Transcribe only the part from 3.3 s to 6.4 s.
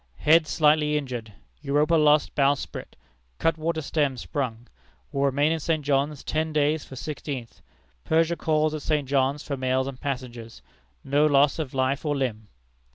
cutwater stem sprung. Will remain in St. John's